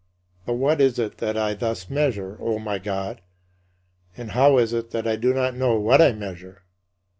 [0.47, 3.21] But what is it that I thus measure, O my God,
[4.17, 6.63] and how is it that I do not know what I measure?